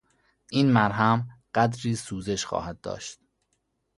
[0.51, 3.19] این مرهم قدری سوزش خواهد داشت.